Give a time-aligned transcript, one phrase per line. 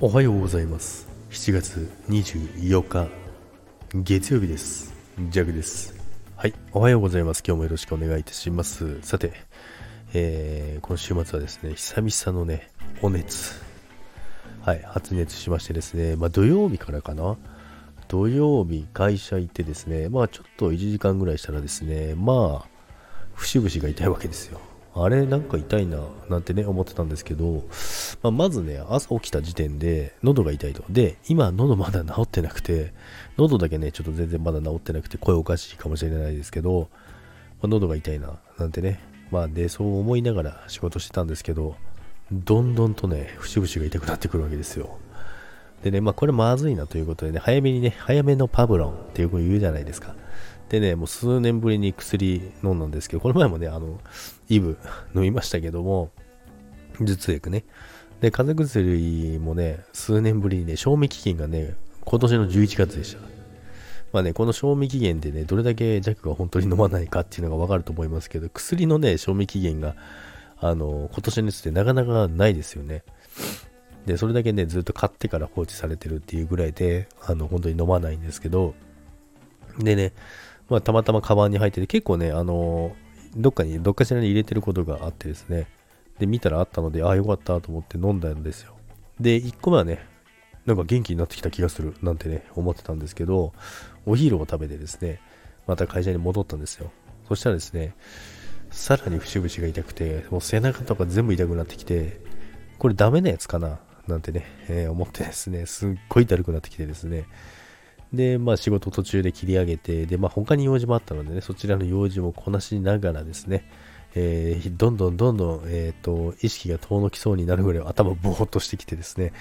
[0.00, 1.08] おはようございます。
[1.30, 3.08] 7月24日
[3.94, 4.94] 月曜日です。
[5.30, 5.92] ジャグです。
[6.36, 7.42] はいおはようございます。
[7.44, 9.02] 今日もよろしくお願いいたします。
[9.02, 9.32] さて、
[10.14, 12.70] えー、今週末はですね久々のね
[13.02, 13.60] お熱。
[14.62, 17.36] はい発熱しましてですねまあ土曜日からかな。
[18.06, 22.68] 土曜日会社行ってですねまあちょっと1時間ぐらいしたらですねまあ
[23.34, 24.60] 節々が痛いわけですよ。
[25.04, 27.64] あれなんか痛いななんてね思ってたんですけど、
[28.22, 30.82] まあ、まずね朝起きた時点で喉が痛いと。
[30.88, 32.92] で今喉まだ治ってなくて
[33.36, 36.88] 喉だけねちょっと全然まだ治ってなくて声おかしいかもしれないですけど、
[37.60, 39.00] まあ、喉が痛いななんてね。
[39.30, 41.76] まあでそう思いながら仕事してたんですけど
[42.32, 44.98] どんどんとね節々が痛くなってくるわけですよ。
[45.82, 50.14] でねまあこれまずいなということでね早めにね早めのパブロンってよく言うじゃないですか。
[50.68, 54.00] でね、もう数年ぶりに薬飲んだんですけど、この前もね、あの、
[54.48, 54.76] イブ
[55.14, 56.10] 飲みましたけども、
[56.98, 57.64] 頭痛薬ね。
[58.20, 63.20] で、風邪薬もね、数年ぶりにね、賞味期限がね、今年の11月でした。
[64.12, 69.94] まあね、この賞味期限でね、どれだけ弱が本当に飲まないかっていうのがわかると思いますけど、薬のね、賞味期限が、
[70.58, 73.04] あの、今年のやつってなかなかないですよね。
[74.06, 78.74] で、それだけね、ずっと買ってから放置されてるっていうぐらいで、あの、本当に飲まないんですけど、
[79.78, 80.12] でね、
[80.68, 82.94] まあ、たまたまカバンに入ってて、結構ね、あの
[83.36, 85.66] どっかに、どっかしらに入れてることがあってですね、
[86.18, 88.76] で、見たらあったので、ああ、よかったと思って飲んだんですよ。
[89.20, 90.06] で、1個目はね、
[90.66, 93.52] なんか元気になってきた気がするなんてね、思ってたんですけど、
[94.04, 95.20] お昼を食べてですね、
[95.66, 96.90] また会社に戻ったんですよ。
[97.28, 97.94] そしたらですね、
[98.70, 102.20] さらに節々が痛くて、もう背中とか全部痛くなってきて、
[102.78, 107.26] これダメなやつかななんてね、えー、思ってですね、すっごいだるくなってきてですね、
[108.12, 113.64] で、まあ仕事途中で切り上げて、で、まあ他に用事もあったのでね、そちらの用事もこなしながらですね、
[114.14, 119.32] えー、どんどんどんどん、えっ、ー、と、意識が遠のきそうになるぐらい頭ぼーっとしてきてですね、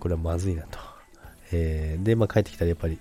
[0.00, 0.78] これはまずいなと。
[1.52, 2.98] えー、で、まあ帰ってきたらやっぱり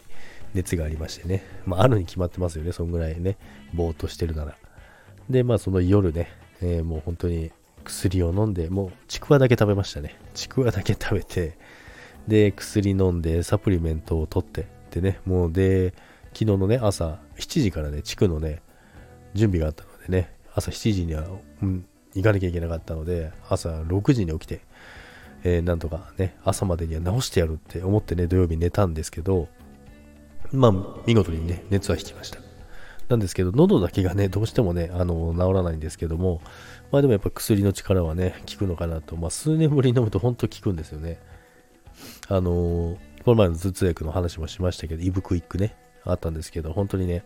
[0.53, 3.38] 熱がありましてね、まああるに決まってますよね、そんぐらいね、
[3.74, 4.58] ぼーっとしてるなら。
[5.30, 6.30] で、まあその夜ね、
[6.62, 7.52] えー、もう本当に
[7.86, 10.18] 薬を飲んで、もうちくわだけ食べましたね。
[10.34, 11.58] ちくわだけ食べて、
[12.28, 14.68] で、薬飲んで、サプリメントを取って、
[15.00, 15.94] ってね、もうで、
[16.34, 18.62] 昨日のね、朝7時からね、地区のね、
[19.34, 21.26] 準備があったのでね、朝7時には、
[21.64, 24.62] うん、行かなきゃいけなかったので、朝6時に起きて、
[25.44, 29.48] えー、なんとかね、朝までには直してやるって思ってね、土曜日寝たんですけど、
[30.52, 30.74] まあ、
[31.08, 32.40] 見事にね、熱は引きました。
[33.09, 36.42] なんですけど、喉だけがね、どうしてもね、あの、治らないんですけども、
[36.92, 41.20] まあでもやっぱ薬の力はね、効くのかなと、まあ数年ぶりに飲むと本当効くんですよね。
[42.30, 47.23] あのーこの前の頭痛薬の話もしましたけど、イブクイックね、あったんですけど、本当にね、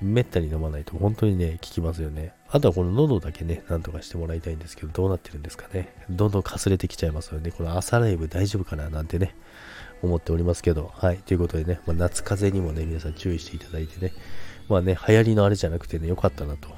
[0.00, 2.32] めったに飲まないと本当にね、効きますよね。
[2.48, 5.92] あとはこの喉だけね、なんとかしてもらいたいんですけど、どうなってるんですかね。
[6.08, 7.50] どんどんかすれてきちゃいますよね。
[7.50, 9.34] この朝ライブ大丈夫かななんてね、
[10.02, 11.18] 思っておりますけど、はい。
[11.18, 14.14] ということでね、まあ、夏風邪にもね、皆さん注意していただいてね、
[14.70, 16.68] まあね、流行りのあれじゃなくてね、良かったなと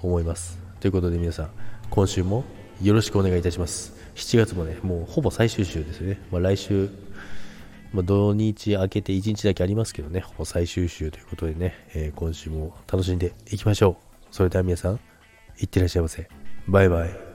[0.00, 0.60] 思います。
[0.78, 1.50] ということで皆さん、
[1.90, 2.44] 今週も
[2.80, 3.94] よろしくお願いいたします。
[4.14, 6.20] 7月もね、もうほぼ最終週ですよね。
[6.30, 6.88] まあ、来週
[7.92, 13.96] まあ、土日明けて1日だけありますけどね、最終週ということでね、えー、今週も楽しんでいきましょう。
[14.30, 15.00] それでは皆さん、
[15.58, 16.28] いってらっしゃいませ。
[16.66, 17.27] バイバイ。